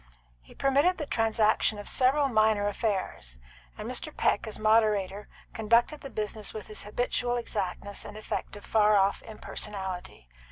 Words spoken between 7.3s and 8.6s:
exactness and effect